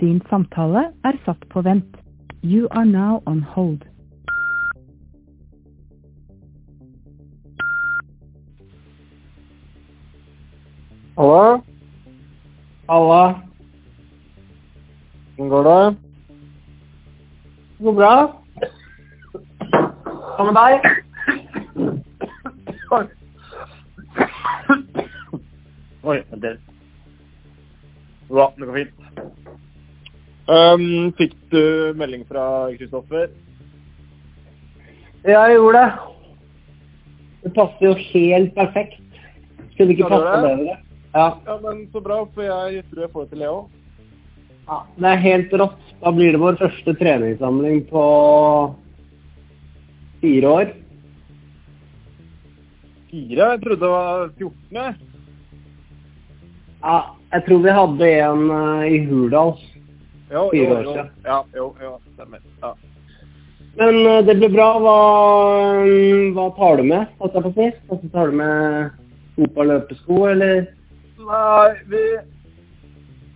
[0.00, 1.96] Din samtale er satt på vent.
[2.44, 3.82] You are now on hold.
[11.16, 11.60] Hallo?
[12.88, 13.34] Halla.
[15.36, 15.96] Hvordan går det?
[17.78, 18.12] Det går bra.
[20.36, 20.86] Hva med deg?
[22.90, 23.04] Oi.
[26.02, 26.58] Oi, det
[28.28, 29.37] Bra, det går fint.
[30.48, 33.28] Um, fikk du melding fra Kristoffer?
[35.26, 35.90] Ja, jeg gjorde det.
[37.42, 39.02] Det passer jo helt perfekt.
[39.74, 40.46] Skulle ikke passe det.
[40.46, 40.78] bedre.
[41.12, 41.26] Ja.
[41.44, 43.60] Ja, men så bra, for jeg tror jeg får det til Leo.
[44.68, 44.80] ja.
[44.96, 45.84] Det er helt rått.
[46.00, 48.02] Da blir det vår første treningssamling på
[50.22, 50.74] fire år.
[53.10, 53.52] Fire?
[53.52, 55.08] Jeg trodde det var 14.
[56.82, 56.98] Ja,
[57.32, 59.58] jeg tror vi hadde en eh, i Hurdal.
[60.30, 60.94] Jo, jo, år jo.
[61.24, 62.40] Ja, jo, jo, stemmer.
[62.62, 62.74] Ja.
[63.78, 64.68] Men eh, det ble bra.
[64.82, 64.96] Hva,
[66.36, 67.14] hva tar du med?
[67.18, 67.68] Hva jeg på å si?
[67.88, 68.98] Altså, tar du med
[69.38, 70.68] fotball løpesko, eller?
[71.28, 72.02] Nei, vi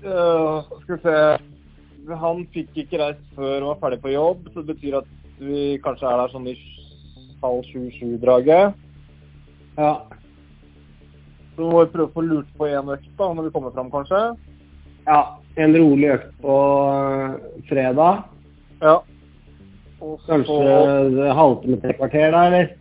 [0.06, 4.62] uh, Skal vi se Han fikk ikke reist før han var ferdig på jobb, så
[4.62, 5.10] det betyr at
[5.42, 6.56] vi kanskje er der sånn i
[7.42, 8.76] halv sju-sju-draget.
[9.78, 9.92] Ja.
[11.56, 13.90] Så må vi prøve å få lurt på én økt da, når vi kommer fram,
[13.90, 14.20] kanskje.
[15.08, 15.22] ja.
[15.60, 16.54] En rolig økt på
[16.92, 17.34] eh,
[17.68, 18.22] fredag.
[18.80, 18.94] Ja.
[20.02, 20.78] Og så Kanskje
[21.14, 22.72] det halvtime til kvarter da, eller?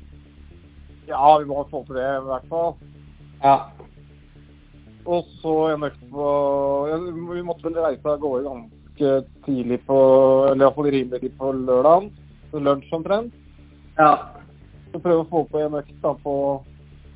[1.09, 2.73] Ja, vi må få til det, i hvert fall.
[3.43, 3.55] Ja.
[5.05, 6.25] Og så en økt på
[7.33, 9.13] Vi måtte vel reise av gårde ganske
[9.47, 9.97] tidlig på
[10.51, 12.11] Eller iallfall rimelig tid på lørdagen.
[12.51, 13.33] Så lunsj omtrent.
[13.97, 14.11] Ja.
[14.91, 16.35] Så prøve å få på en økt da på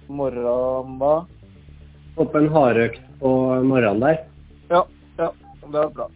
[0.07, 1.15] morgenen da.
[2.15, 3.31] Få på en hardøkt på
[3.67, 4.21] morgenen der.
[4.71, 4.85] Ja.
[5.71, 6.07] Det var bra.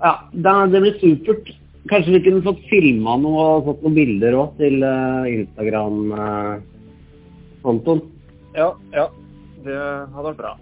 [0.00, 1.46] Ja, det blir supert.
[1.88, 8.00] Kanskje vi kunne fått filma noe og fått noen bilder òg til uh, Instagram-kontoen.
[8.56, 9.06] Ja, ja.
[9.62, 10.52] Det hadde vært bra.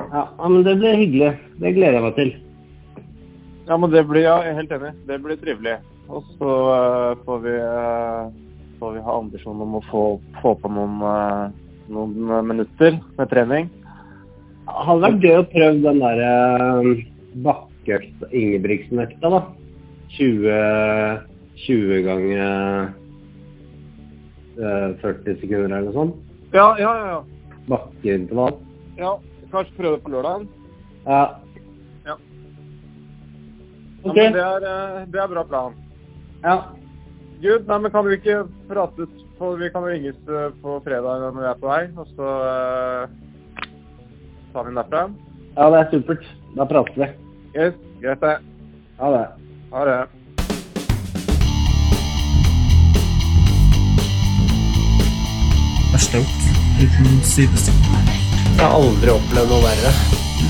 [0.00, 1.32] ja, men det blir hyggelig.
[1.60, 2.30] Det gleder jeg meg til.
[3.68, 4.92] Ja, men det blir ja, jeg er helt enig.
[5.08, 5.76] Det blir trivelig.
[6.08, 8.24] Og så uh, får vi uh,
[8.78, 10.02] får vi ha ambisjon om å få,
[10.42, 11.48] få på noen, uh,
[11.92, 12.14] noen
[12.48, 13.64] minutter med trening.
[14.64, 16.84] Det hadde vært gøy å prøve den der uh,
[17.42, 19.42] bakkeøkta, Ingebrigtsen-økta, da.
[20.14, 20.58] 20,
[21.66, 22.90] 20 ganger
[24.62, 26.18] eh, 40 sekunder eller noe sånt.
[26.54, 27.06] Ja, ja, ja.
[27.16, 27.60] ja.
[27.68, 28.60] Bakkeintervall.
[29.00, 29.16] ja
[29.54, 30.48] kanskje prøve på lørdagen.
[31.06, 31.24] Ja.
[32.06, 32.14] Ja.
[34.04, 34.16] Ja, OK.
[34.16, 35.76] men det er, eh, det er bra plan.
[36.44, 36.56] Ja.
[37.42, 41.36] Gud, nei, men kan vi ikke prates på Vi kan ringes eh, på fredag når
[41.38, 43.58] vi er på vei, og så uh,
[44.52, 45.08] tar vi den derfra.
[45.56, 46.32] ja, det er supert.
[46.54, 47.23] Da prater vi.
[47.54, 48.38] Yes, greit det.
[48.98, 49.26] Ha det.
[49.70, 49.98] Ha det.
[55.92, 56.40] har.
[56.82, 58.00] Uten sidestykke.
[58.56, 59.92] Jeg har aldri opplevd noe verre.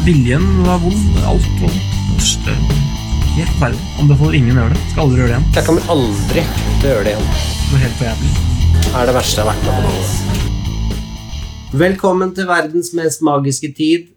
[0.06, 1.18] Viljen var vond.
[1.28, 2.48] Alt var vondt.
[3.34, 3.90] Helt forferdelig.
[4.00, 4.84] Anbefaler ingen å gjøre det.
[4.94, 5.50] Skal aldri gjøre det igjen.
[5.58, 7.28] Jeg kommer aldri til å gjøre det igjen.
[7.34, 8.32] Det var helt for jævlig.
[8.78, 11.76] Det er det verste jeg har vært med på.
[11.84, 14.08] Velkommen til verdens mest magiske tid.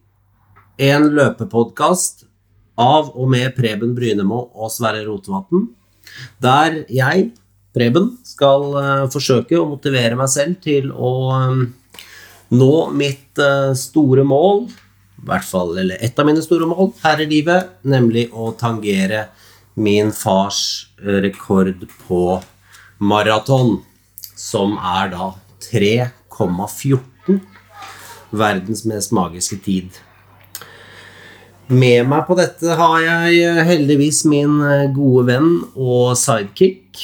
[0.87, 2.26] En løpepodkast
[2.77, 5.67] av og med Preben Brynemo og Sverre Rotevatn.
[6.41, 7.31] Der jeg,
[7.75, 11.63] Preben, skal eh, forsøke å motivere meg selv til å eh,
[12.57, 14.67] nå mitt eh, store mål,
[15.17, 19.27] i hvert fall, eller et av mine store mål her i livet, nemlig å tangere
[19.77, 20.61] min fars
[20.97, 22.21] rekord på
[22.97, 23.79] maraton,
[24.37, 25.31] som er da
[25.67, 27.41] 3,14.
[28.37, 29.97] Verdens mest magiske tid.
[31.67, 37.01] Med meg på dette har jeg eh, heldigvis min eh, gode venn og sidekick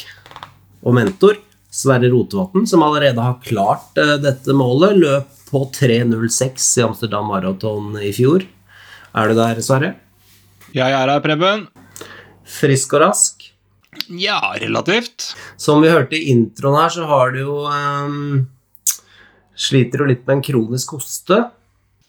[0.80, 1.36] og mentor,
[1.68, 4.96] Sverre Rotevatn, som allerede har klart eh, dette målet.
[5.02, 8.46] Løp på 3.06 i Amsterdam Marathon i fjor.
[9.12, 9.90] Er du der, Sverre?
[10.72, 11.66] Jeg er her, Preben.
[12.48, 13.44] Frisk og rask?
[14.08, 15.34] Ja, relativt.
[15.60, 18.46] Som vi hørte i introen her, så har du jo um,
[19.60, 21.44] Sliter du litt med en kronisk hoste?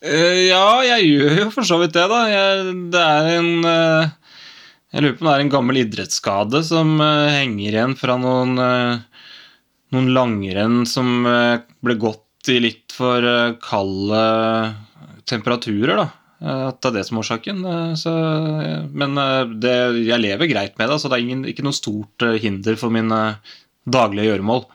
[0.04, 2.20] Eh, ja, jeg gjør jo for så vidt det, da.
[2.28, 4.10] Jeg, det er en eh,
[4.92, 8.58] Jeg lurer på om det er en gammel idrettsskade som eh, henger igjen fra noen,
[9.94, 13.24] noen langrenn som ble gått i litt for
[13.64, 14.20] kalde
[15.24, 16.08] temperaturer, da.
[16.44, 17.62] At det er det som er årsaken.
[17.96, 18.12] Så,
[18.92, 19.16] men
[19.62, 19.72] det,
[20.04, 23.20] jeg lever greit med det, så det er ingen, ikke noe stort hinder for mine
[23.88, 24.66] daglige gjøremål.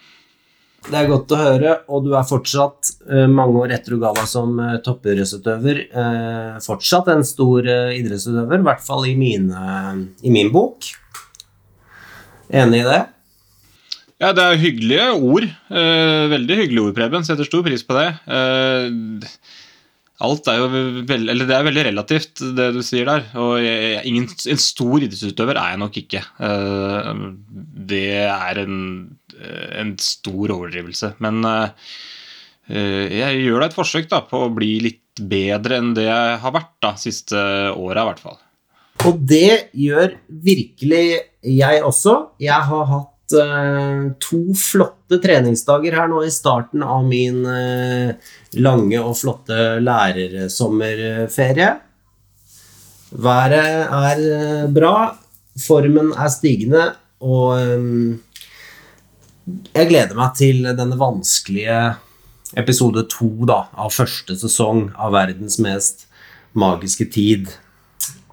[0.89, 4.09] Det er godt å høre, og du er fortsatt eh, mange år etter du ga
[4.17, 9.61] deg som uh, toppidrettsutøver, eh, fortsatt en stor eh, idrettsutøver, i hvert fall i, mine,
[10.25, 10.89] i min bok.
[12.49, 13.03] Enig i det?
[14.19, 15.45] Ja, det er hyggelige ord.
[15.45, 17.23] Eh, veldig hyggelige ord, Preben.
[17.27, 18.09] Setter stor pris på det.
[18.25, 19.29] Eh,
[20.25, 20.67] alt er jo
[21.07, 23.29] veld, eller det er veldig relativt, det du sier der.
[23.39, 26.25] Og jeg, ingen, en stor idrettsutøver er jeg nok ikke.
[26.49, 27.23] Eh,
[27.93, 28.81] det er en,
[29.79, 31.13] en stor overdrivelse.
[31.23, 31.69] Men eh,
[33.19, 36.55] jeg gjør da et forsøk da, på å bli litt bedre enn det jeg har
[36.55, 37.39] vært da, siste
[37.73, 38.39] året, i hvert fall.
[39.07, 41.05] Og det gjør virkelig
[41.45, 42.15] jeg også.
[42.41, 48.11] Jeg har hatt uh, to flotte treningsdager her nå i starten av min uh,
[48.59, 51.69] lange og flotte lærersommerferie.
[53.09, 54.95] Været er bra,
[55.63, 56.83] formen er stigende,
[57.25, 58.19] og um,
[59.73, 61.79] jeg gleder meg til denne vanskelige
[62.57, 66.07] episode to av første sesong av Verdens mest
[66.57, 67.49] magiske tid.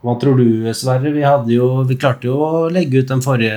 [0.04, 1.10] Hva tror du, Sverre?
[1.12, 1.24] Vi,
[1.54, 3.56] jo, vi, klarte jo å legge ut den forrige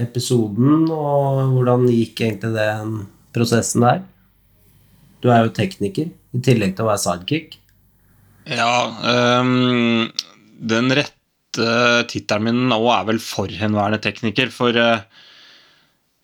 [0.00, 0.88] episoden.
[0.90, 2.96] og Hvordan gikk egentlig den
[3.36, 4.02] prosessen der?
[5.22, 7.58] Du er jo tekniker, i tillegg til å være sidekick.
[8.48, 8.88] Ja,
[9.42, 10.08] um,
[10.58, 11.14] den rette
[12.08, 14.50] tittelen min nå er vel forhenværende tekniker.
[14.54, 15.04] For uh,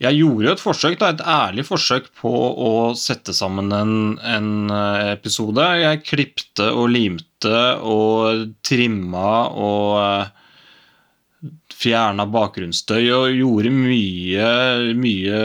[0.04, 4.50] jeg gjorde jo et forsøk, da, et ærlig forsøk på å sette sammen en, en
[4.72, 5.64] eh, episode.
[5.80, 14.48] Jeg klipte og limte og trimma og eh, fjerna bakgrunnsstøy og gjorde mye,
[14.96, 15.40] mye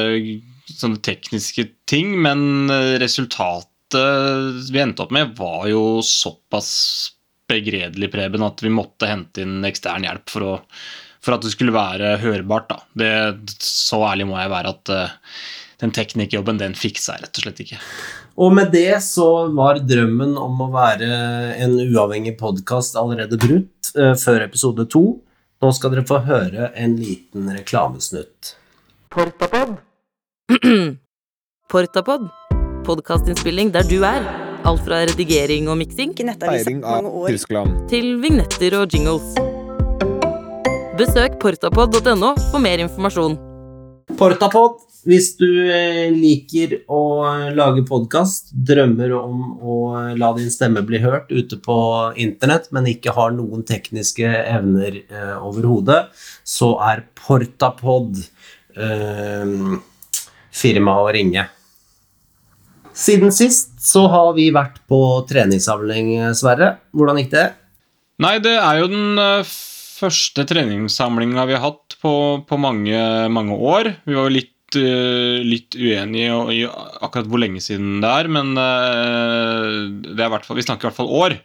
[0.70, 2.72] sånne tekniske ting, men
[3.02, 3.96] resultatet
[4.70, 6.70] vi endte opp med, var jo såpass
[7.50, 10.54] begredelig, Preben, at vi måtte hente inn ekstern hjelp for å
[11.30, 12.72] for at det skulle være hørbart.
[12.72, 12.82] Da.
[12.98, 15.34] Det, så ærlig må jeg være at uh,
[15.84, 17.80] den teknikkjobben den fiksa jeg rett og slett ikke.
[18.40, 21.10] Og med det så var drømmen om å være
[21.60, 25.04] en uavhengig podkast allerede brutt uh, før episode to.
[25.60, 28.56] Nå skal dere få høre en liten reklamesnutt.
[29.12, 29.78] Portapod.
[31.72, 32.30] Portapod.
[32.88, 34.24] Podkastinnspilling der du er.
[34.68, 37.86] Alt fra redigering og miksing Feiring av Tyskland.
[37.92, 39.49] til vignetter og jingles.
[41.00, 43.38] Besøk portapod.no for mer informasjon.
[44.20, 47.24] Portapod, hvis du eh, liker å
[47.56, 49.76] lage podkast, drømmer om å
[50.20, 51.78] la din stemme bli hørt ute på
[52.20, 56.02] internett, men ikke har noen tekniske evner eh, overhodet,
[56.44, 58.20] så er Portapod
[58.76, 59.56] eh,
[60.52, 61.48] firmaet å ringe.
[62.92, 65.00] Siden sist så har vi vært på
[65.32, 66.74] treningssamling, Sverre.
[66.92, 67.48] Hvordan gikk det?
[68.20, 69.48] Nei, det er jo den uh,
[70.00, 72.14] første treningssamlinga vi har hatt på,
[72.48, 73.02] på mange,
[73.34, 73.92] mange, år.
[74.08, 78.56] Vi var jo litt, uh, litt uenige i akkurat hvor lenge siden det er, men
[78.58, 81.40] uh, det er hvert vi snakker i hvert fall år.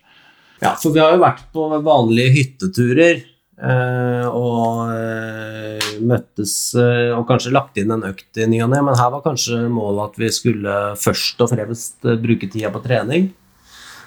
[0.63, 3.25] Ja, for vi har jo vært på vanlige hytteturer.
[3.55, 9.13] Uh, og møttes og kanskje lagt inn en økt i ny og ne, men her
[9.15, 13.29] var kanskje målet at vi skulle først og fremst bruke tida på trening.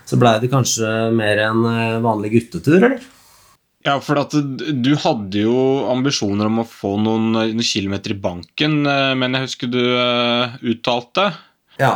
[0.07, 1.63] Så blei det kanskje mer en
[2.03, 3.07] vanlig guttetur, eller?
[3.85, 5.57] Ja, for du hadde jo
[5.91, 10.57] ambisjoner om å få noen, noen kilometer i banken, eh, men jeg husker du uh,
[10.65, 11.29] uttalte.
[11.79, 11.93] Ja.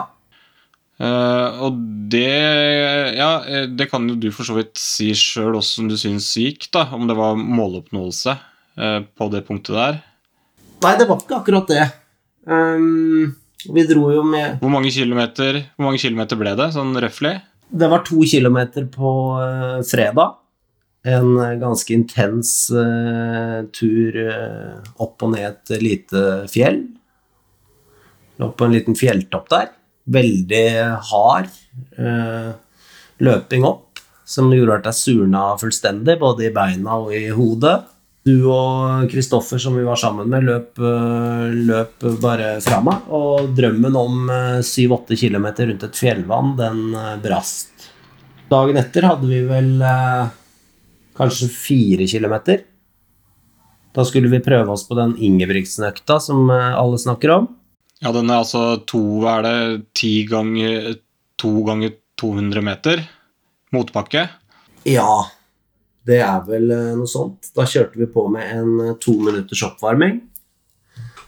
[1.02, 1.80] Uh, og
[2.14, 2.28] det
[3.18, 3.32] Ja,
[3.66, 6.86] det kan jo du for så vidt si sjøl åssen du syns gikk, da.
[6.94, 10.02] Om det var måloppnåelse uh, på det punktet der.
[10.86, 11.88] Nei, det var ikke akkurat det.
[12.46, 13.34] Um,
[13.74, 17.36] vi dro jo med Hvor mange kilometer, hvor mange kilometer ble det, sånn røftlig?
[17.72, 19.12] Det var to kilometer på
[19.88, 20.38] fredag
[21.04, 26.84] en ganske intens uh, tur uh, opp og ned et lite fjell.
[28.42, 29.72] Opp på en liten fjelltopp der.
[30.12, 30.66] Veldig
[31.12, 31.50] hard
[31.98, 32.52] uh,
[33.22, 37.80] løping opp, som gjorde at jeg surna fullstendig, både i beina og i hodet.
[38.22, 43.08] Du og Kristoffer, som vi var sammen med, løp, løp bare fra meg.
[43.18, 44.30] Og drømmen om
[44.62, 46.84] 7-8 km rundt et fjellvann, den
[47.24, 47.88] brast.
[48.52, 49.74] Dagen etter hadde vi vel
[51.18, 52.64] kanskje fire kilometer.
[53.92, 57.50] Da skulle vi prøve oss på den Ingebrigtsen-økta som eh, alle snakker om.
[58.02, 59.58] Ja, den er altså to er det
[59.98, 60.96] ti ganger
[61.42, 63.04] to ganger 200 meter
[63.76, 64.26] motbakke?
[64.88, 65.26] Ja,
[66.08, 67.52] det er vel eh, noe sånt.
[67.58, 70.22] Da kjørte vi på med en eh, to minutters oppvarming.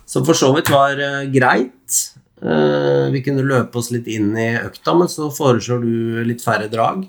[0.08, 1.00] Som for så vidt var
[1.32, 1.96] greit.
[2.44, 7.06] Vi kunne løpe oss litt inn i økta, men så foreslår du litt færre drag.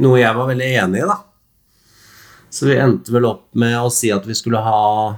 [0.00, 1.16] Noe jeg var veldig enig i, da.
[2.50, 5.16] Så vi endte vel opp med å si at vi skulle ha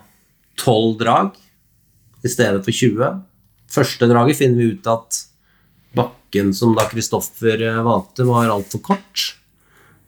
[0.61, 1.37] tolv drag
[2.23, 3.23] i stedet for 20.
[3.73, 5.23] Første draget finner vi ut at
[5.97, 9.33] bakken som da Kristoffer eh, valgte, var altfor kort.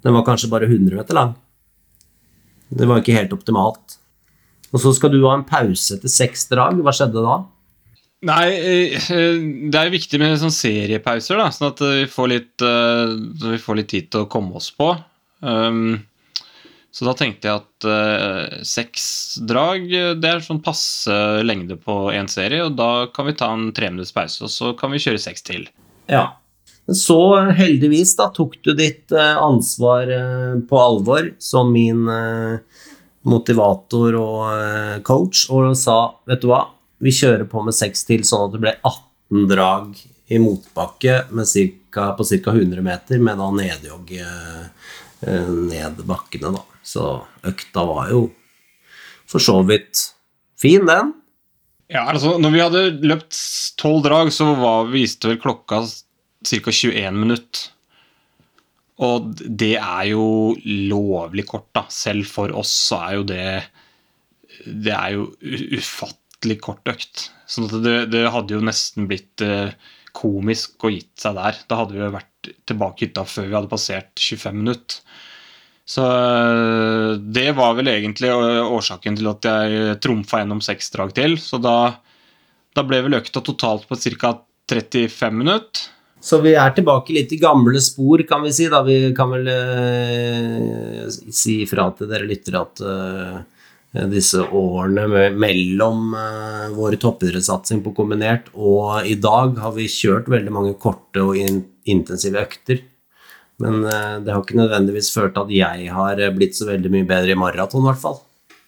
[0.04, 1.34] Den var kanskje bare 100 meter lang.
[2.68, 3.98] Det var ikke helt optimalt.
[4.74, 6.80] Og så skal du ha en pause etter seks drag.
[6.82, 7.40] Hva skjedde da?
[8.24, 9.10] Nei, eh,
[9.72, 13.16] det er viktig med sånn seriepauser, da, sånn at vi får litt, eh,
[13.52, 14.94] vi får litt tid til å komme oss på.
[15.44, 15.98] Um,
[16.94, 19.04] så da tenkte jeg at uh, seks
[19.42, 19.88] drag
[20.20, 24.14] det er sånn passe lengde på én serie, og da kan vi ta en treminutts
[24.14, 25.66] pause, og så kan vi kjøre seks til.
[26.06, 26.36] Ja.
[26.84, 27.18] Så
[27.56, 32.06] heldigvis da tok du ditt uh, ansvar uh, på alvor som min
[33.24, 35.96] motivator og coach og sa
[36.28, 36.66] vet du hva,
[37.00, 39.96] vi kjører på med seks til, sånn at det ble 18 drag
[40.26, 42.50] i motbakke cirka, på ca.
[42.50, 46.62] 100 meter, med da nedjogg eh, ned bakkene, da.
[46.84, 48.26] Så økta var jo
[49.28, 50.10] for så vidt
[50.60, 51.14] fin, den.
[51.90, 53.38] Ja, altså, når vi hadde løpt
[53.80, 56.58] tolv drag, så var, viste vel klokka ca.
[56.72, 57.70] 21 minutter.
[59.04, 61.86] Og det er jo lovlig kort, da.
[61.90, 63.46] Selv for oss så er jo det
[64.64, 65.24] Det er jo
[65.74, 67.28] ufattelig kort økt.
[67.50, 69.74] Sånn at det, det hadde jo nesten blitt eh,
[70.14, 71.58] komisk å gitt seg der.
[71.68, 75.02] Da hadde vi jo vært tilbake i hytta før vi hadde passert 25 minutter.
[75.84, 81.36] Så eh, det var vel egentlig årsaken til at jeg trumfa gjennom seks drag til.
[81.40, 81.94] Så da,
[82.76, 84.36] da ble vel økta totalt på ca.
[84.64, 85.90] 35 minutter.
[86.24, 88.70] Så vi er tilbake litt i gamle spor, kan vi si.
[88.72, 93.42] da Vi kan vel eh, si ifra til dere lyttere at eh,
[93.94, 100.30] Eh, disse årene mellom eh, vår toppidrettssatsing på kombinert og i dag har vi kjørt
[100.32, 102.80] veldig mange korte og in intensive økter.
[103.62, 107.08] Men uh, det har ikke nødvendigvis ført til at jeg har blitt så veldig mye
[107.08, 108.18] bedre i maraton, i hvert fall.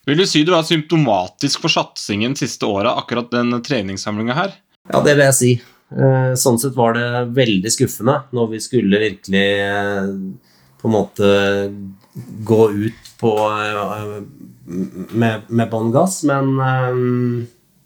[0.07, 4.55] Vil du si du er symptomatisk for satsingen siste åra, akkurat den treningssamlinga her?
[4.93, 5.53] Ja, det vil jeg si.
[5.91, 9.49] Uh, sånn sett var det veldig skuffende når vi skulle virkelig
[10.77, 11.29] på en måte
[12.47, 13.33] gå ut på
[14.67, 16.53] med, med bånn gass, men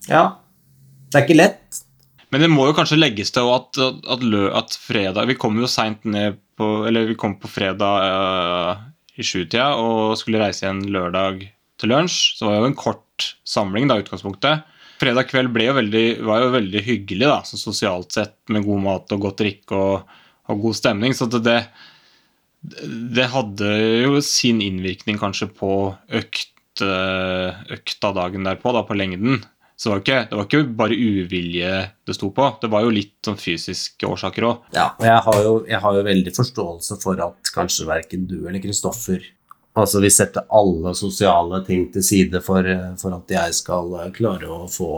[0.08, 0.24] ja.
[1.10, 1.80] Det er ikke lett.
[2.30, 4.24] Men det må jo kanskje legges til at, at,
[4.60, 8.82] at fredag Vi kom jo seint ned på Eller kom på fredag uh,
[9.16, 11.46] i sjutida og skulle reise igjen lørdag
[11.80, 12.36] til lunsj.
[12.36, 14.66] Så det var jo en kort samling, da, utgangspunktet.
[15.00, 19.14] Fredag kveld jo veldig, var jo veldig hyggelig, da, så sosialt sett, med god mat
[19.16, 20.18] og godt drikke og,
[20.52, 21.16] og god stemning.
[21.16, 21.56] Så det,
[22.60, 23.70] det hadde
[24.04, 25.72] jo sin innvirkning kanskje på
[26.20, 26.48] økt
[26.80, 29.42] økta dagen derpå, da, på lengden.
[29.80, 31.68] Så det var, ikke, det var ikke bare uvilje
[32.04, 34.66] det sto på, det var jo litt sånn fysiske årsaker òg.
[34.76, 38.42] Ja, og jeg har, jo, jeg har, jo, veldig forståelse for at kanskje verken du
[38.42, 39.24] eller Kristoffer
[39.78, 42.66] Altså, vi setter alle sosiale ting til side for,
[42.98, 44.90] for at jeg skal klare å få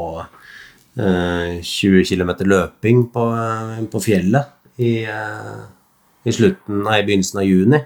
[0.96, 3.26] eh, 20 km løping på,
[3.92, 5.60] på fjellet i, eh,
[6.24, 7.82] i, slutten, nei, begynnelsen av juni.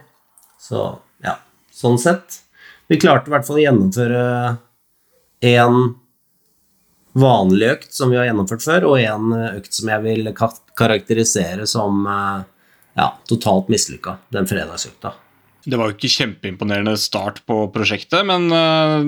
[0.62, 0.86] Så
[1.26, 1.34] ja,
[1.74, 2.40] sånn sett
[2.86, 4.24] vi klarte i hvert fall å gjennomføre
[5.50, 5.80] én
[7.16, 12.04] vanlig økt som vi har gjennomført før, og en økt som jeg vil karakterisere som
[12.11, 12.42] eh,
[12.96, 15.14] ja, totalt mislykka, den fredagsøkta.
[15.66, 19.02] Det var jo ikke kjempeimponerende start på prosjektet, men uh,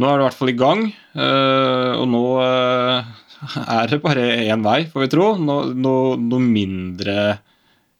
[0.00, 0.86] nå er det i hvert fall i gang.
[1.12, 3.10] Uh, og nå uh,
[3.76, 5.28] er det bare én vei, får vi tro.
[5.36, 7.36] Noe no, no mindre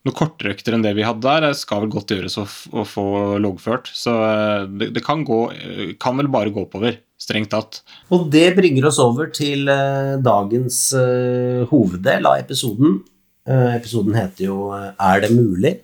[0.09, 3.05] noe kortere økter enn det vi hadde der, skal vel godt gjøres å, å få
[3.43, 3.91] loggført.
[3.95, 7.83] Så eh, det, det kan, gå, eh, kan, vel bare gå oppover, strengt tatt.
[8.15, 13.01] Og det bringer oss over til uh, dagens uh, hoveddel av episoden.
[13.49, 15.79] Uh, episoden heter jo 'Er det mulig?'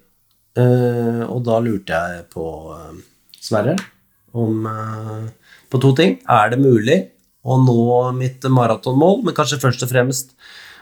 [0.54, 2.44] og da lurte jeg på
[3.42, 3.72] Sverre
[4.38, 4.68] om
[5.66, 6.12] på to ting.
[6.30, 6.98] Er det mulig
[7.42, 10.30] å nå mitt maratonmål, men kanskje først og fremst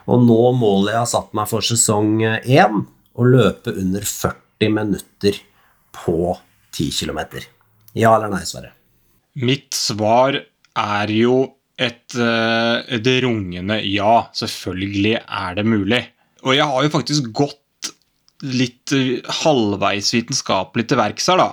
[0.05, 2.85] å nå målet jeg har satt meg for sesong én?
[3.19, 5.41] Å løpe under 40 minutter
[5.97, 6.37] på
[6.73, 7.43] 10 km?
[7.99, 8.73] Ja eller nei, Sverre?
[9.41, 11.37] Mitt svar er jo
[11.81, 14.29] et, eh, et rungende ja.
[14.37, 16.03] Selvfølgelig er det mulig.
[16.45, 17.93] Og jeg har jo faktisk gått
[18.43, 21.51] litt eh, halvveis vitenskapelig til verks her, da.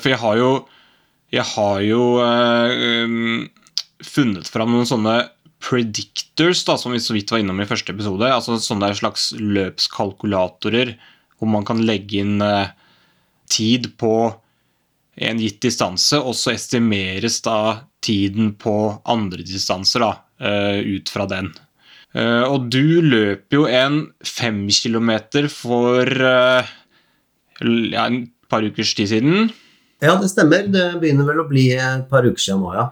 [0.00, 0.52] For jeg har jo
[1.32, 3.48] Jeg har jo øh,
[4.04, 5.14] funnet fram noen sånne
[5.62, 8.26] predictors, da, som vi så vidt var innom i første episode.
[8.28, 10.96] altså Sånne slags løpskalkulatorer
[11.38, 12.70] hvor man kan legge inn eh,
[13.50, 14.14] tid på
[15.22, 18.74] en gitt distanse, og så estimeres da tiden på
[19.10, 21.50] andre distanser da, eh, ut fra den.
[22.14, 26.06] Eh, og du løper jo en fem kilometer for
[27.62, 29.50] ja, en par ukers tid siden.
[30.02, 30.66] Ja, det stemmer.
[30.66, 32.90] Det begynner vel å bli et par uker siden nå, ja.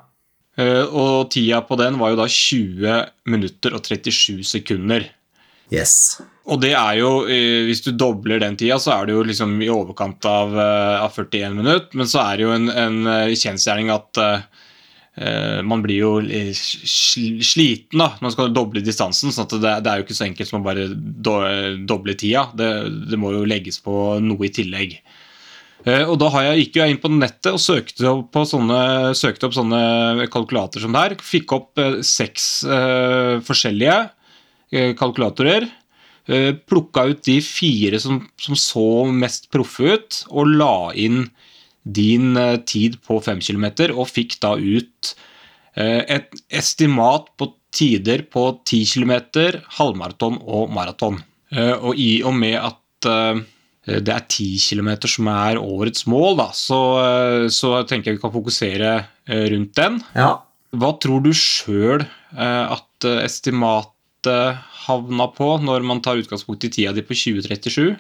[0.61, 3.01] Eh, og tida på den var jo da 20
[3.33, 5.09] minutter og 37 sekunder.
[5.71, 6.21] Yes.
[6.51, 9.55] Og det er jo, eh, hvis du dobler den tida, så er det jo liksom
[9.63, 11.87] i overkant av, eh, av 41 minutter.
[11.95, 12.99] Men så er det jo en, en
[13.31, 16.13] kjensgjerning at eh, man blir jo
[16.57, 19.31] sliten da, når man skal doble distansen.
[19.31, 21.37] sånn at det, det er jo ikke så enkelt som å bare do,
[21.87, 22.49] doble tida.
[22.57, 22.71] Det,
[23.13, 24.99] det må jo legges på noe i tillegg.
[25.89, 28.81] Eh, Og da har jeg, gikk jeg inn på nettet og søkte opp, sånne,
[29.17, 31.15] søkte opp sånne kalkulatorer som det her.
[31.25, 34.01] Fikk opp eh, seks uh, forskjellige
[35.01, 35.67] kalkulatorer.
[36.31, 41.25] Uh, plukka ut de fire som, som så mest proffe ut, og la inn
[41.83, 45.15] din uh, tid på 5 km, og fikk da ut
[45.81, 46.29] uh, et
[46.61, 49.15] estimat på tider på 10 km,
[49.79, 51.21] halvmaraton og maraton.
[51.51, 53.07] Og i og med at
[53.99, 58.25] det er 10 km som er årets mål, da, så, eh, så tenker jeg vi
[58.25, 59.99] kan fokusere eh, rundt den.
[60.15, 60.37] Ja.
[60.71, 66.93] Hva tror du sjøl at eh, estimatet havna på når man tar utgangspunkt i tida
[66.95, 67.97] di på 2037?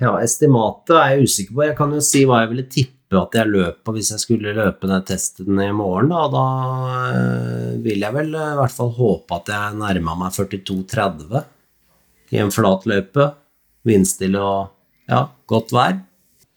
[0.00, 1.66] ja, estimatet er jeg usikker på.
[1.68, 4.54] Jeg kan jo si hva jeg ville tippe at jeg løp på hvis jeg skulle
[4.54, 6.12] løpe den testen i morgen.
[6.12, 6.44] Da, da
[7.10, 11.42] eh, vil jeg vel eh, i hvert fall håpe at jeg nærma meg 42,30
[12.30, 13.32] i en flat løype.
[13.86, 15.98] Vindstille og ja, godt vær.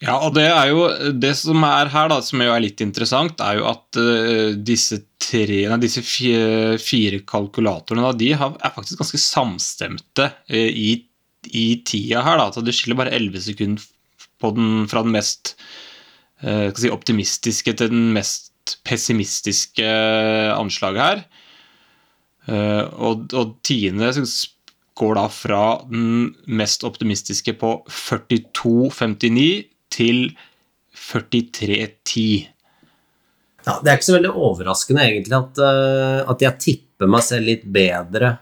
[0.04, 0.84] Ja, og det er jo
[1.16, 5.00] det som er her, da, som jo er litt interessant, er jo at uh, disse,
[5.24, 10.98] tre, nei, disse fire, kalkulatorene da, de har, er faktisk ganske samstemte uh, i,
[11.48, 12.42] i tida her.
[12.42, 12.50] Da.
[12.52, 13.88] Så det skiller bare 11 sekunder
[14.44, 15.56] på den, fra den mest
[16.44, 19.88] uh, si, optimistiske til den mest pessimistiske
[20.56, 21.24] anslaget her.
[22.44, 24.10] Og, og tiende
[24.98, 30.20] går da fra den mest optimistiske på 42,59 til
[30.94, 32.50] 43,10.
[33.64, 37.48] Ja, det er ikke så veldig overraskende egentlig at, eh, at jeg tipper meg selv
[37.48, 38.36] litt bedre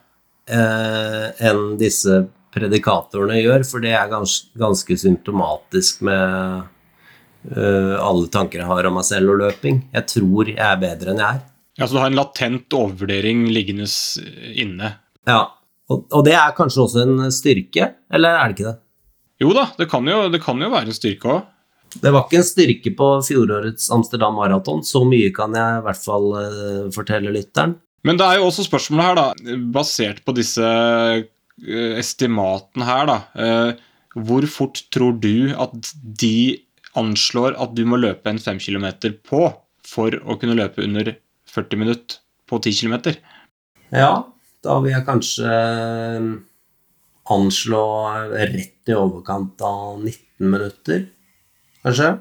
[0.49, 6.69] eh, enn disse predikatorene gjør, for det er gans, ganske symptomatisk med
[7.41, 9.79] Uh, alle tanker jeg har om meg selv og løping.
[9.95, 11.45] Jeg tror jeg er bedre enn jeg er.
[11.79, 13.87] Ja, så du har en latent overvurdering liggende
[14.61, 14.91] inne.
[15.25, 15.39] Ja,
[15.91, 18.77] og, og det er kanskje også en styrke, eller er det ikke det?
[19.41, 21.47] Jo da, det kan jo, det kan jo være en styrke òg.
[22.01, 25.99] Det var ikke en styrke på fjorårets Amsterdam Marathon, så mye kan jeg i hvert
[26.05, 27.73] fall eh, fortelle lytteren.
[28.07, 33.17] Men det er jo også spørsmålet her, da, basert på disse eh, estimatene her, da.
[33.35, 33.81] eh,
[34.15, 36.33] Hvor fort tror du at de
[36.99, 38.87] anslår at du må løpe en 5 km
[39.27, 39.45] på
[39.87, 41.13] for å kunne løpe under
[41.51, 42.97] 40 minutter på 10 km?
[43.91, 44.11] Ja,
[44.65, 46.25] da vil jeg kanskje eh,
[47.31, 47.85] anslå
[48.33, 51.07] rett i overkant av 19 minutter,
[51.85, 52.11] kanskje?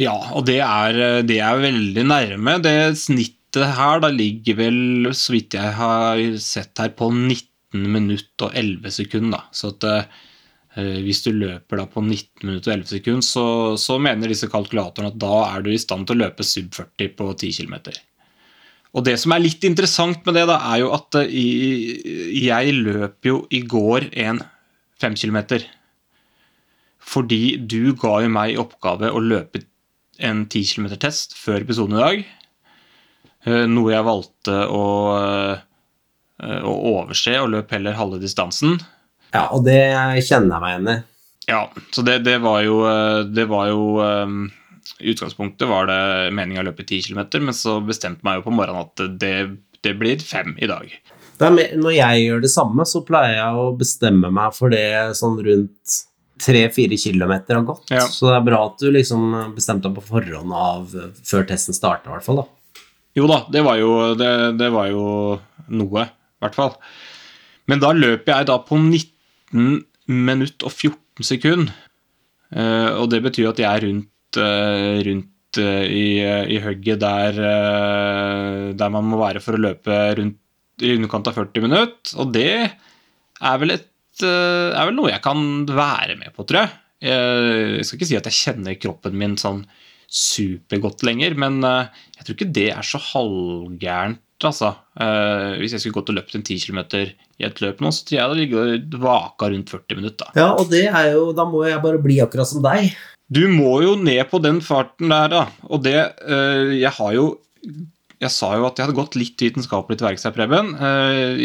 [0.00, 2.56] Ja, og det er, det er veldig nærme.
[2.64, 4.80] Det snittet her da ligger vel,
[5.16, 9.44] så vidt jeg har sett her, på 19 minutter og 11 sekunder.
[9.52, 13.98] Så at eh, hvis du løper da på 19 minutter og 11 sekunder, så, så
[14.00, 17.28] mener disse kalkulatorene at da er du i stand til å løpe sub 40 på
[17.36, 17.76] 10 km.
[18.90, 21.30] Og det som er litt interessant med det, da, er jo at eh,
[22.42, 24.40] jeg løp jo i går en
[25.00, 25.64] fem kilometer.
[27.00, 29.62] Fordi du ga jo meg i oppgave å løpe
[30.20, 32.24] en 10 km-test før episoden i dag.
[33.46, 34.84] Eh, Noe jeg valgte å,
[35.20, 38.80] eh, å overse og løp heller halve distansen.
[39.30, 39.78] Ja, og det
[40.26, 41.00] kjenner jeg meg igjen i.
[41.50, 41.62] Ja,
[41.94, 42.82] så det, det var jo,
[43.30, 43.84] det var jo
[45.00, 46.02] I utgangspunktet var det
[46.36, 49.34] meninga å løpe 10 km, men så bestemte meg jo på morgenen at det,
[49.84, 50.92] det blir fem i dag.
[51.40, 55.38] Er når jeg gjør det samme, så pleier jeg å bestemme meg for det sånn
[55.40, 56.00] rundt
[56.40, 57.90] 3-4 km har gått.
[57.92, 58.06] Ja.
[58.08, 62.10] Så det er bra at du liksom bestemte deg på forhånd av før testen starta,
[62.10, 62.42] i hvert fall.
[62.42, 62.80] da.
[63.18, 65.04] Jo da, det var jo, det, det var jo
[65.72, 66.74] noe, i hvert fall.
[67.70, 71.74] Men da løper jeg da på 19 minutt og 14 sekunder.
[72.50, 76.06] Eh, og det betyr at jeg er rundt, rundt eh, i,
[76.54, 80.38] i hugget der, eh, der man må være for å løpe rundt
[80.84, 82.14] i underkant av 40 minutter.
[82.22, 83.90] Og det er vel, et,
[84.22, 86.76] eh, er vel noe jeg kan være med på, tror jeg.
[87.00, 89.62] Jeg skal ikke si at jeg kjenner kroppen min sånn
[90.10, 94.72] supergodt lenger, men eh, jeg tror ikke det er så halvgærent, altså.
[94.98, 98.04] Eh, hvis jeg skulle gått og løpt en 10 km i et løp nå, så
[98.04, 100.32] tror jeg det ligger vaka rundt 40 minutter.
[100.36, 102.90] Ja, og det er jo Da må jeg bare bli akkurat som deg.
[103.30, 105.44] Du må jo ned på den farten der, da.
[105.70, 107.26] Og det eh, Jeg har jo
[108.20, 110.74] Jeg sa jo at jeg hadde gått litt vitenskapelig til verks her, Preben.
[110.74, 111.44] Eh,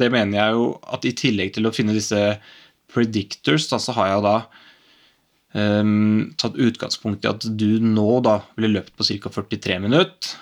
[0.00, 2.18] det mener jeg jo at i tillegg til å finne disse
[2.92, 4.34] predictors, da, så har jeg da
[5.56, 9.32] um, tatt utgangspunkt i at du nå da ville løpt på ca.
[9.32, 10.34] 43 minutter.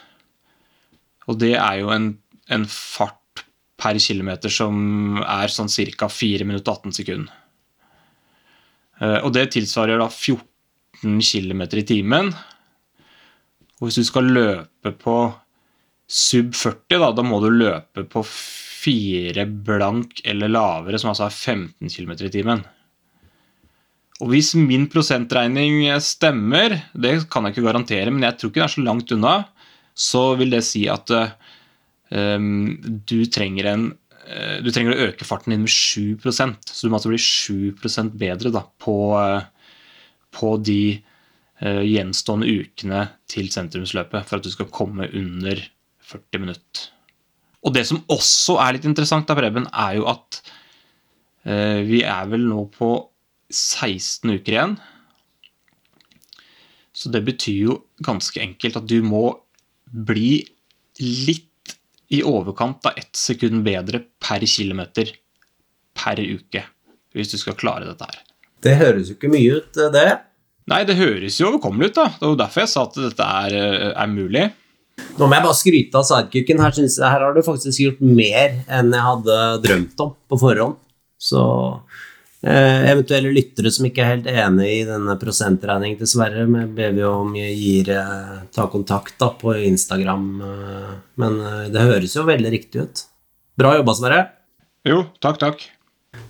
[1.31, 2.11] Og det er jo en,
[2.51, 3.45] en fart
[3.81, 6.11] per kilometer som er sånn ca.
[6.11, 7.40] 4 minutter og 18 sekunder.
[9.01, 12.33] Eh, Og det tilsvarer da 14 km i timen.
[13.81, 15.17] Og hvis du skal løpe på
[16.11, 18.25] sub 40, da, da må du løpe på
[18.81, 22.65] 4 blank eller lavere, som altså er 15 km i timen.
[24.21, 28.67] Og hvis min prosentregning stemmer, det kan jeg ikke garantere, men jeg tror ikke det
[28.67, 29.35] er så langt unna,
[29.97, 31.33] så vil det si at eh,
[32.37, 32.77] um,
[33.09, 34.00] du, trenger en, eh,
[34.63, 36.45] du trenger å øke farten din med 7 så
[36.85, 39.43] du må altså bli 7% bedre da, på, eh,
[40.37, 40.83] på de
[41.65, 45.63] uh, gjenstående ukene til sentrumsløpet for at du skal komme under
[46.11, 46.87] 40 minutter.
[47.67, 50.41] Og det som også er litt interessant, da, Preben, er jo at
[51.49, 52.95] uh, vi er vel nå på
[53.51, 54.79] 16 uker igjen.
[56.95, 59.27] Så det betyr jo ganske enkelt at du må
[59.91, 60.43] bli
[61.01, 61.50] litt
[62.11, 65.13] i overkant av ett sekund bedre per kilometer
[65.97, 66.65] per uke
[67.15, 68.19] hvis du skal klare dette her.
[68.63, 70.09] Det høres jo ikke mye ut, det.
[70.71, 72.07] Nei, det høres jo overkommelig ut, da.
[72.15, 74.45] Det var jo derfor jeg sa at dette er, eh, er mulig.
[75.17, 76.61] Nå må jeg bare skryte av sidekicken.
[76.63, 80.77] Her, her har du faktisk gjort mer enn jeg hadde drømt om på forhånd.
[81.21, 82.01] Så eh,
[82.43, 87.03] eventuelle lyttere som ikke er helt enig i denne prosentregningen dessverre, Sverre, men ber vi
[87.05, 90.25] om gir eh, ta kontakt da på Instagram.
[90.47, 93.03] Eh, men eh, det høres jo veldig riktig ut.
[93.61, 94.23] Bra jobba, Sverre.
[94.89, 95.67] Jo, takk, takk.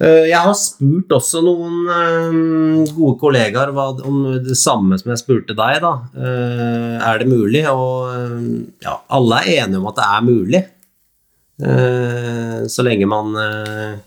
[0.03, 5.55] Eh, Jeg har spurt også noen eh, gode kollegaer om det samme som jeg spurte
[5.57, 5.79] deg.
[5.87, 5.95] da.
[6.19, 7.63] Eh, Er det mulig?
[7.71, 8.45] Og eh,
[8.83, 10.63] ja, alle er enige om at det er mulig.
[11.63, 13.99] Eh, Så lenge man eh, eh,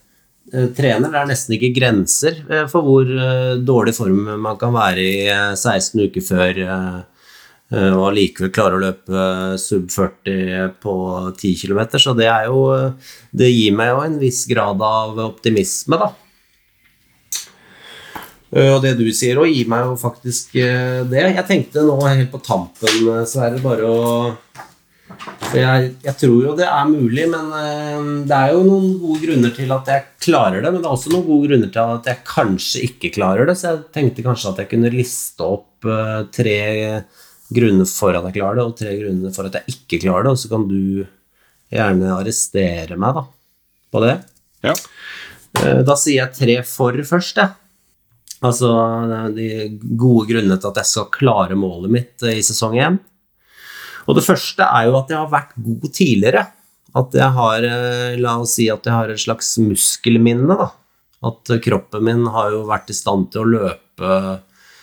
[0.78, 1.10] trener.
[1.14, 5.16] Det er nesten ikke grenser eh, for hvor eh, dårlig form man kan være i
[5.34, 7.00] eh, 16 uker før eh,
[7.74, 10.96] eh, og allikevel klare å løpe eh, sub 40 på
[11.36, 11.82] 10 km.
[11.98, 16.12] Så det er jo eh, Det gir meg jo en viss grad av optimisme, da.
[18.54, 21.24] Eh, Og det du sier òg, gir meg jo faktisk eh, det.
[21.34, 24.04] Jeg tenkte nå helt på tampen, eh, Sverre, bare å
[25.14, 29.20] for jeg, jeg tror jo det er mulig, men eh, det er jo noen gode
[29.26, 30.72] grunner til at jeg klarer det.
[30.74, 33.58] Men det er også noen gode grunner til at jeg kanskje ikke klarer det.
[33.60, 36.58] Så jeg tenkte kanskje at jeg kunne liste opp eh, tre
[37.54, 40.34] grunner for at jeg klarer det, og tre grunner for at jeg ikke klarer det.
[40.34, 40.80] Og så kan du
[41.74, 43.26] gjerne arrestere meg da,
[43.94, 44.16] på det.
[44.66, 44.74] Ja.
[45.62, 47.54] Eh, Da sier jeg tre for først, jeg.
[48.44, 48.74] Altså
[49.38, 49.46] de
[49.96, 52.98] gode grunnene til at jeg skal klare målet mitt i sesong 1.
[54.08, 56.46] Og det første er jo at jeg har vært god tidligere.
[56.94, 60.70] At jeg har, eh, la oss si at jeg har et slags muskelminne, da.
[61.24, 64.10] At kroppen min har jo vært i stand til å løpe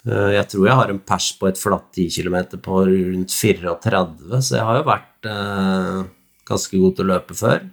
[0.09, 4.41] eh, Jeg tror jeg har en pers på et flatt 10 km på rundt 34,
[4.41, 5.99] så jeg har jo vært eh,
[6.49, 7.67] ganske god til å løpe før.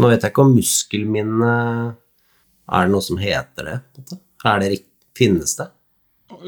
[0.00, 1.52] Nå vet jeg ikke om muskelminne
[2.72, 3.76] Er det noe som heter det?
[4.48, 4.80] Er det
[5.12, 5.66] Finnes det?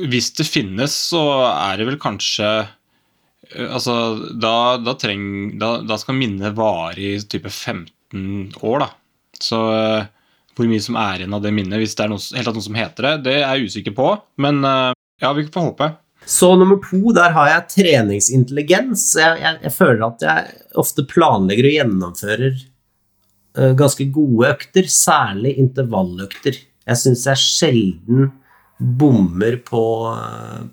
[0.09, 1.21] Hvis det finnes, så
[1.53, 2.47] er det vel kanskje
[3.53, 3.95] Altså,
[4.41, 8.89] da, da, treng, da, da skal minnet vare i type 15 år, da.
[9.43, 10.07] Så eh,
[10.55, 12.79] hvor mye som er igjen av det minnet, hvis det er noe, helt noe som
[12.79, 14.09] heter det, det er jeg usikker på.
[14.41, 15.91] Men eh, ja, vi får håpe.
[16.25, 19.11] Så nummer to, der har jeg treningsintelligens.
[19.21, 22.55] Jeg, jeg, jeg føler at jeg ofte planlegger og gjennomfører
[23.59, 26.57] uh, ganske gode økter, særlig intervalløkter.
[26.89, 28.31] Jeg syns jeg sjelden
[28.85, 29.83] bommer på,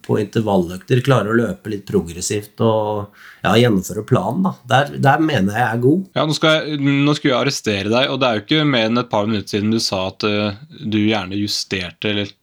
[0.04, 4.44] på intervalløkter, klarer å løpe litt progressivt og ja, gjennomføre planen.
[4.46, 4.54] Da.
[4.74, 6.04] Der, der mener jeg jeg er god.
[6.18, 8.90] Ja, nå, skal jeg, nå skulle jeg arrestere deg, og det er jo ikke mer
[8.90, 12.36] enn et par minutter siden du sa at uh, du gjerne justerte eller,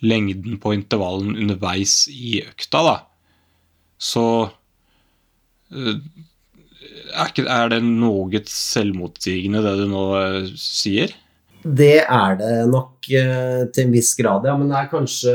[0.00, 2.96] lengden på intervallen underveis i økta, da.
[4.00, 5.96] Så uh,
[7.10, 11.12] er, ikke, er det noe selvmotsigende, det du nå uh, sier?
[11.60, 14.54] Det er det nok eh, til en viss grad, ja.
[14.56, 15.34] Men det er kanskje,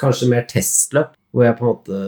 [0.00, 1.98] kanskje mer testløp, hvor jeg på en måte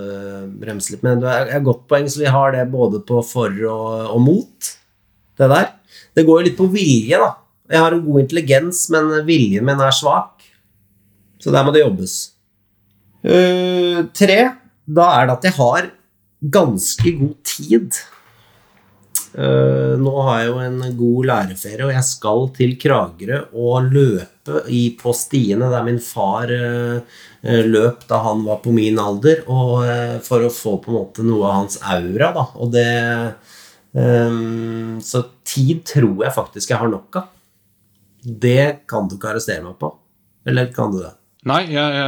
[0.62, 1.05] bremser litt.
[1.05, 4.72] Men det er godt poeng, så vi har det både på for og, og mot.
[5.38, 5.68] Det der.
[6.16, 7.35] Det går jo litt på vilje, da.
[7.68, 10.46] Jeg har en god intelligens, men viljen min er svak.
[11.38, 12.16] Så der må det jobbes.
[13.22, 14.38] Uh, tre,
[14.88, 15.90] da er det at jeg har
[16.57, 17.98] ganske god tid.
[19.34, 24.62] Eh, nå har jeg jo en god læreferie, og jeg skal til Kragerø og løpe
[24.72, 29.44] i, på stiene der min far eh, eh, løp da han var på min alder,
[29.52, 29.84] og,
[30.24, 32.32] for å få på en måte noe av hans aura.
[32.38, 32.46] Da.
[32.56, 32.88] Og det,
[33.92, 37.30] um, så tid tror jeg faktisk jeg har nok av.
[38.18, 39.92] Det kan du ikke arrestere meg på.
[40.48, 41.12] Eller kan du det?
[41.48, 41.98] Nei, jeg,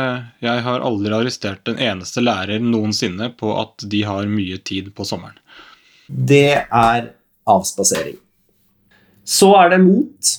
[0.43, 5.07] jeg har aldri arrestert en eneste lærer noensinne på at de har mye tid på
[5.07, 5.39] sommeren.
[6.11, 7.11] Det er
[7.49, 8.19] avspasering.
[9.25, 10.35] Så er det mot.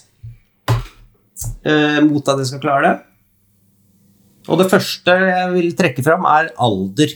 [1.63, 2.95] Eh, mot at jeg skal klare det.
[4.49, 7.13] Og det første jeg vil trekke fram, er alder.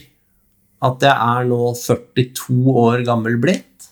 [0.86, 3.90] At jeg er nå 42 år gammel blitt.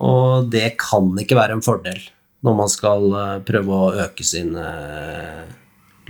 [0.00, 2.00] Og det kan ikke være en fordel
[2.44, 5.46] når man skal eh, prøve å øke sin eh,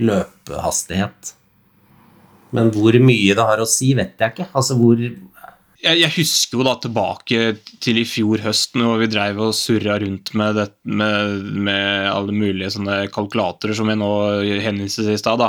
[0.03, 1.31] løpehastighet.
[2.53, 4.49] Men hvor mye det har å si, vet jeg ikke.
[4.53, 5.01] Altså hvor
[5.83, 7.41] jeg, jeg husker jo da tilbake
[7.83, 12.33] til i fjor høst, når vi dreiv og surra rundt med, det, med, med, alle
[12.35, 14.11] mulige sånne kalkulatorer som jeg nå
[14.63, 15.43] henviste til i stad,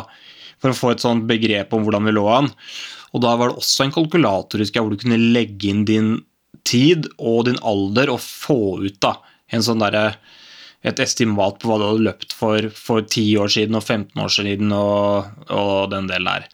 [0.58, 2.50] for å få et sånt begrep om hvordan vi lå an.
[3.16, 6.10] Og da var det også en kalkulator husker jeg, hvor du kunne legge inn din
[6.68, 9.14] tid og din alder og få ut da,
[9.54, 10.18] en sånn der,
[10.86, 14.34] et estimat på hva du hadde løpt for for 10 år siden og 15 år
[14.34, 16.50] siden og, og den delen der.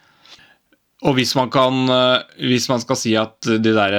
[1.05, 3.97] Og hvis man, kan, eh, hvis man skal si at de der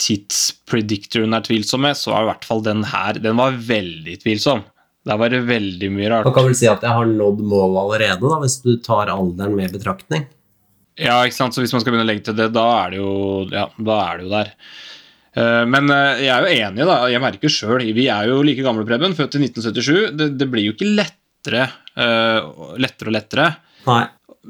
[0.00, 4.62] tidspredictoren er tvilsomme, så er i hvert fall den her Den var veldig tvilsom.
[5.04, 6.28] Der var det veldig mye rart.
[6.28, 9.56] Man kan vel si at jeg har nådd målet allerede, da, hvis du tar alderen
[9.56, 10.26] med betraktning.
[11.00, 11.56] Ja, ikke sant?
[11.56, 13.12] så hvis man skal begynne å legge til det, da er det jo,
[13.52, 14.52] ja, da er det jo der.
[15.40, 16.98] Eh, men jeg er jo enig, da.
[17.12, 17.86] Jeg merker sjøl.
[17.96, 20.12] Vi er jo like gamle, Preben, født i 1977.
[20.20, 23.50] Det, det blir jo ikke lettere, lettere og lettere.
[23.88, 24.02] Nei.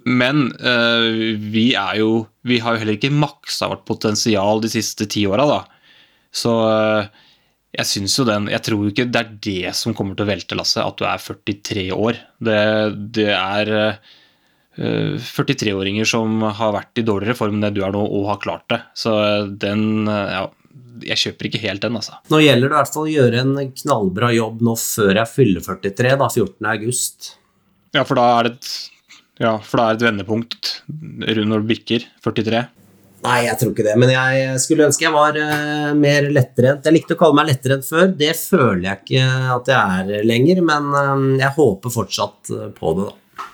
[0.07, 5.09] Men uh, vi er jo Vi har jo heller ikke maksa vårt potensial de siste
[5.11, 5.59] ti åra, da.
[6.31, 7.27] Så uh,
[7.75, 10.59] jeg syns jo den Jeg tror ikke det er det som kommer til å velte
[10.59, 12.23] lasset, at du er 43 år.
[12.39, 12.63] Det,
[13.19, 14.15] det er uh,
[14.79, 18.41] eh, 43-åringer som har vært i dårligere form enn det du er nå, og har
[18.43, 18.81] klart det.
[18.99, 19.13] Så
[19.63, 20.49] den ja,
[21.07, 22.19] jeg kjøper ikke helt den, altså.
[22.33, 25.67] Nå gjelder det i hvert fall å gjøre en knallbra jobb nå før jeg fyller
[25.67, 26.71] 43, da, 14.
[26.75, 27.31] august.
[27.95, 28.73] Ja, for da er det et
[29.41, 32.61] ja, for det er et vendepunkt rundt når du bikker 43?
[33.21, 36.87] Nei, jeg tror ikke det, men jeg skulle ønske jeg var uh, mer lettrent.
[36.87, 38.07] Jeg likte å kalle meg lettrent før.
[38.17, 39.27] Det føler jeg ikke
[39.57, 43.47] at jeg er lenger, men uh, jeg håper fortsatt uh, på det, da.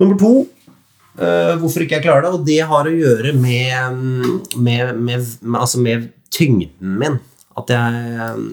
[0.00, 0.34] Nummer to
[1.14, 6.08] hvorfor ikke jeg klarer det, og det har å gjøre med, med, med, altså med
[6.34, 7.20] tyngden min.
[7.54, 8.00] At jeg,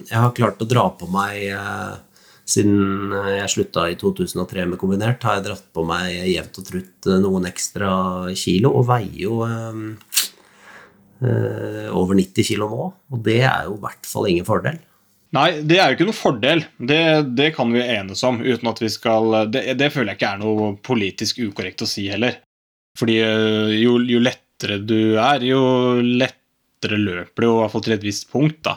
[0.06, 1.40] jeg, har klart å dra på meg
[2.52, 6.68] siden eh, jeg slutta i 2003 med kombinert, har jeg dratt på meg jevnt og
[6.68, 7.92] trutt eh, noen ekstra
[8.38, 9.82] kilo, og veier jo eh,
[11.24, 12.88] eh, over 90 kilo nå.
[13.12, 14.80] Og det er jo i hvert fall ingen fordel.
[15.32, 16.64] Nei, det er jo ikke noe fordel.
[16.76, 18.42] Det, det kan vi enes om.
[18.44, 22.04] uten at vi skal, det, det, føler jeg ikke er noe politisk ukorrekt å si
[22.12, 22.36] heller.
[23.00, 23.16] Fordi
[23.80, 25.62] jo, jo lettere du er, jo
[26.04, 28.60] lettere løper du, i hvert fall til et visst punkt.
[28.68, 28.76] da.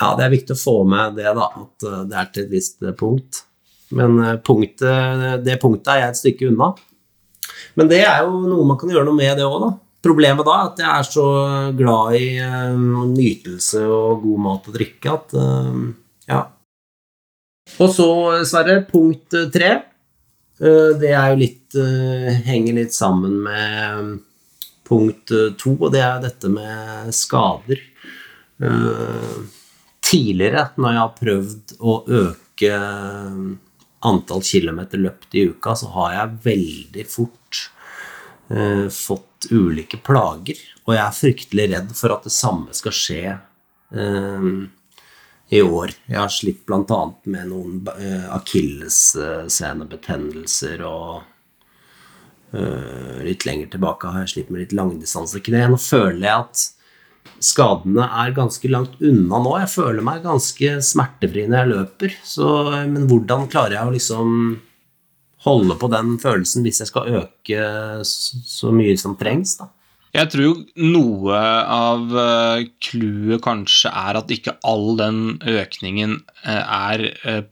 [0.00, 2.54] Ja, det er viktig å få med det, da, at eh, det er til et
[2.54, 3.42] visst eh, punkt.
[3.96, 6.72] Men eh, punktet, det punktet er jeg et stykke unna.
[7.76, 9.70] Men det er jo noe man kan gjøre noe med, det òg, da.
[10.00, 11.24] Problemet da er at jeg er så
[11.76, 12.78] glad i uh,
[13.10, 15.82] nytelse og god mat og drikke at uh,
[16.24, 16.38] ja.
[17.76, 18.06] Og så,
[18.48, 19.74] Sverre, punkt tre.
[20.56, 21.76] Uh, det er jo litt
[22.48, 24.08] Henger litt sammen med
[24.88, 27.84] punkt to, og det er dette med skader.
[28.56, 29.44] Uh,
[30.10, 32.72] tidligere, når jeg har prøvd å øke
[34.10, 37.70] antall kilometer løpt i uka, så har jeg veldig fort
[38.50, 40.58] eh, fått ulike plager.
[40.86, 44.40] Og jeg er fryktelig redd for at det samme skal skje eh,
[45.50, 45.90] i år.
[46.06, 47.12] Jeg har slitt bl.a.
[47.30, 51.22] med noen eh, akillessenebetennelser og
[52.54, 55.68] eh, litt lenger tilbake har jeg slitt med litt langdistansekne.
[55.72, 56.56] Nå føler jeg at
[57.40, 59.54] skadene er ganske langt unna nå.
[59.62, 62.16] Jeg føler meg ganske smertefri når jeg løper.
[62.26, 62.48] Så,
[62.90, 64.32] men hvordan klarer jeg å liksom
[65.46, 67.68] holde på den følelsen hvis jeg skal øke
[68.04, 69.56] så mye som trengs?
[69.60, 69.70] da?
[70.10, 71.40] Jeg tror noe
[71.70, 77.44] av eh, clouet kanskje er at ikke all den økningen eh, er eh,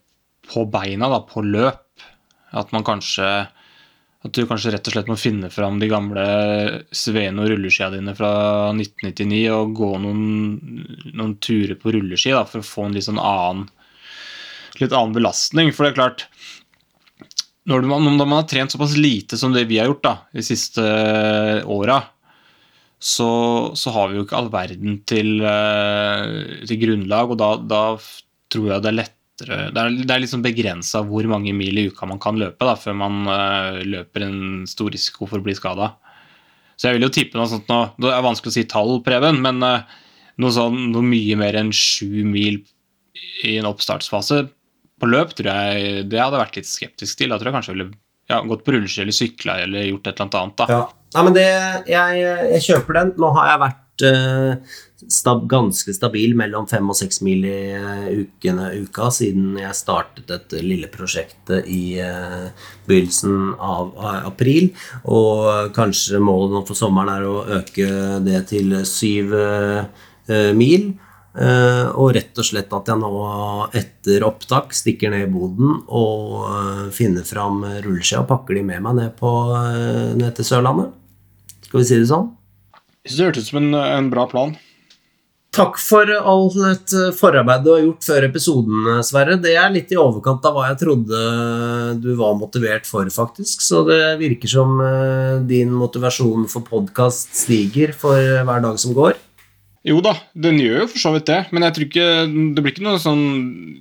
[0.48, 1.84] på beina, da, på løp.
[2.58, 3.28] At man kanskje
[4.26, 6.22] at du kanskje rett og slett må finne fram de gamle
[6.90, 8.31] Sveno rulleskia dine fra
[8.72, 10.22] 1999 og gå noen,
[11.12, 13.68] noen turer på rulleski da, for å få en litt sånn annen,
[14.83, 15.70] litt annen belastning.
[15.70, 16.26] For det er klart
[17.68, 20.42] når man, når man har trent såpass lite som det vi har gjort da, de
[20.46, 20.83] siste
[21.68, 22.00] åra,
[22.98, 23.31] så,
[23.78, 27.83] så, har vi jo ikke all verden til, eh, til grunnlag, og da, da
[28.50, 31.79] tror jeg det er lett lettere Det er, det er liksom begrensa hvor mange mil
[31.79, 35.46] i uka man kan løpe da, før man uh, løper en stor risiko for å
[35.46, 35.94] bli skada.
[36.79, 39.40] Så jeg vil jo tippe noe sånt nå Det er vanskelig å si tall, Preben,
[39.42, 39.87] men uh,
[40.38, 42.62] noe, sånn, noe mye mer enn sju mil
[43.46, 44.44] i en oppstartsfase
[44.98, 47.31] på løp tror jeg det hadde vært litt skeptisk til.
[47.31, 47.98] Da tror jeg kanskje jeg ville
[48.29, 50.57] ja, gått på rulleski eller sykla eller gjort et eller annet.
[50.59, 50.66] da.
[50.70, 50.81] Ja.
[51.16, 51.48] Nei, men det,
[51.88, 53.12] jeg, jeg, kjøper den.
[53.22, 53.88] Nå har jeg vært eh,
[55.06, 60.26] stab ganske stabil mellom fem og seks mil i eh, ukene, uka siden jeg startet
[60.30, 62.48] dette lille prosjektet i eh,
[62.88, 64.72] begynnelsen av april.
[65.06, 67.90] Og kanskje målet nå for sommeren er å øke
[68.26, 70.94] det til syv eh, mil.
[71.38, 73.11] Uh, og rett og slett at jeg nå
[73.76, 78.82] etter opptak stikker ned i boden og uh, finner fram rulleskia og pakker de med
[78.82, 80.90] meg ned, på, uh, ned til Sørlandet.
[81.68, 82.32] Skal vi si det sånn?
[83.04, 84.56] Jeg syns Det hørtes ut som en, en bra plan.
[85.58, 89.38] Takk for alt forarbeidet du har gjort før episoden, Sverre.
[89.40, 91.22] Det er litt i overkant av hva jeg trodde
[92.04, 93.64] du var motivert for, faktisk.
[93.64, 99.16] Så det virker som eh, din motivasjon for podkast stiger for hver dag som går.
[99.87, 102.06] Jo da, den gjør jo for så vidt det, men jeg tror ikke
[102.56, 103.22] det blir ikke noe sånn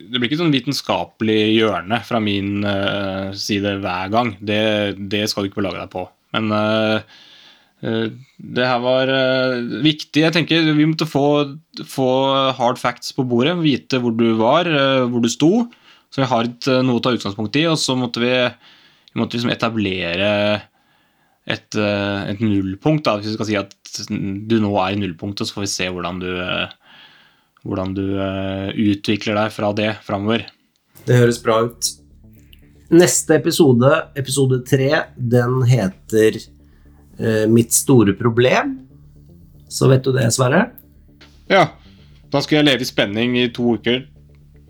[0.07, 4.35] Det blir ikke sånn vitenskapelig hjørne fra min eh, side hver gang.
[4.39, 4.61] Det,
[5.11, 6.05] det skal du ikke belage deg på.
[6.37, 7.25] Men eh, eh,
[7.81, 10.23] det her var eh, viktig.
[10.23, 12.09] Jeg tenker Vi måtte få, få
[12.57, 13.53] hard facts på bordet.
[13.61, 15.67] Vite hvor du var, eh, hvor du sto.
[16.09, 17.67] Så vi har eh, noe å ta utgangspunkt i.
[17.69, 18.33] Og så måtte vi,
[19.13, 20.31] vi måtte liksom etablere
[21.47, 23.05] et, eh, et nullpunkt.
[23.05, 23.77] Da, hvis vi skal si at
[24.49, 26.73] du nå er i nullpunktet, så får vi se hvordan du, eh,
[27.67, 30.49] hvordan du eh, utvikler deg fra det framover.
[31.07, 31.93] Det høres bra ut.
[32.97, 36.53] Neste episode, episode tre, den heter eh,
[37.49, 38.75] Mitt store problem.
[39.67, 40.67] Så vet du det, Sverre?
[41.49, 41.63] Ja,
[42.31, 44.03] da skal jeg leve i spenning i to uker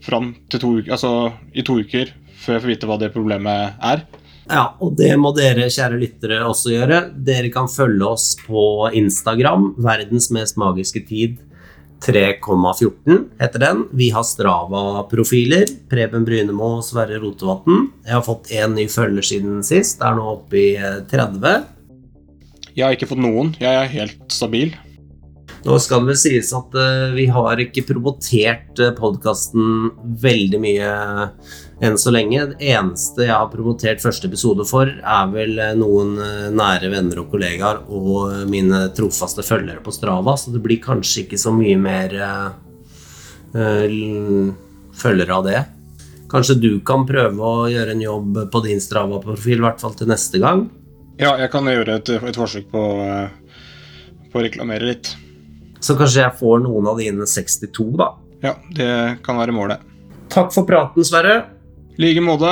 [0.06, 1.12] fram til to uker, altså
[1.58, 4.06] i to uker før jeg får vite hva det problemet er.
[4.48, 7.02] Ja, og det må dere, kjære lyttere, også gjøre.
[7.28, 11.42] Dere kan følge oss på Instagram, verdens mest magiske tid
[12.06, 13.80] 3,14 heter den.
[13.92, 15.66] Vi har Strava-profiler.
[15.90, 17.88] Preben Brynemo og Sverre Rotevatn.
[18.06, 20.04] Jeg har fått én ny følger siden sist.
[20.06, 21.56] Er nå oppe i eh, 30.
[22.78, 23.56] Jeg har ikke fått noen.
[23.58, 24.76] Jeg er helt stabil.
[25.66, 29.90] Nå skal det vel sies at eh, vi har ikke promotert uh, podkasten
[30.22, 32.46] veldig mye eh, enn så lenge.
[32.54, 37.24] Det eneste jeg har promotert første episode for, er vel eh, noen eh, nære venner
[37.24, 41.52] og kollegaer og eh, mine trofaste følgere på Strava, så det blir kanskje ikke så
[41.58, 42.48] mye mer eh,
[43.58, 44.00] eh,
[45.02, 45.64] følgere av det.
[46.30, 50.14] Kanskje du kan prøve å gjøre en jobb på din Strava-profil, i hvert fall til
[50.14, 50.68] neste gang.
[51.18, 53.30] Ja, jeg kan gjøre et, et forsøk på, eh,
[54.30, 55.16] på å reklamere litt.
[55.82, 58.12] Så kanskje jeg får noen av dine 62, da.
[58.44, 58.90] Ja, det
[59.26, 59.82] kan være målet.
[60.30, 61.40] Takk for praten, Sverre.
[61.98, 62.52] I like måte.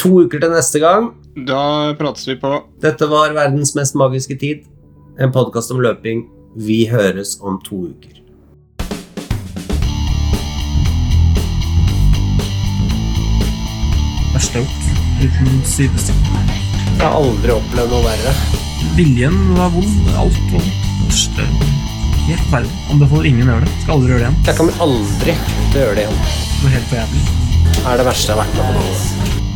[0.00, 1.10] To uker til neste gang.
[1.48, 2.52] Da prates vi på.
[2.80, 4.64] Dette var Verdens mest magiske tid,
[5.20, 6.24] en podkast om løping.
[6.56, 8.14] Vi høres om to uker.
[14.32, 14.88] Det er stengt.
[15.18, 16.57] Uten sidestykke.
[16.98, 18.32] Jeg har aldri opplevd noe verre.
[18.96, 20.08] Viljen var vond.
[20.18, 20.86] Alt vondt.
[21.38, 21.46] Er
[22.26, 22.74] Helt forferdelig.
[22.90, 23.74] Anbefaler ingen å gjøre det.
[23.84, 24.40] Skal aldri gjøre det igjen.
[24.48, 26.22] Jeg kommer aldri til å gjøre det igjen.
[26.58, 27.26] Det er helt for jævlig.
[27.68, 29.47] Det er det verste jeg har vært med på.